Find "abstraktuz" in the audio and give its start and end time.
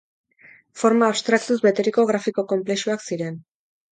1.11-1.57